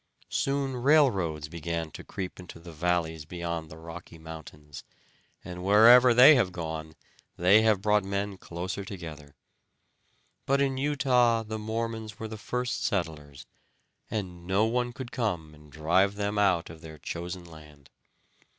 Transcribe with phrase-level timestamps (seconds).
[0.29, 4.83] Soon railroads began to creep into the valleys beyond the Rocky Mountains,
[5.45, 6.95] and wherever they have gone
[7.37, 9.35] they have brought men closer together.
[10.47, 13.45] But in Utah the Mormons were the first settlers,
[14.09, 17.91] and no one could come and drive them out of their chosen land.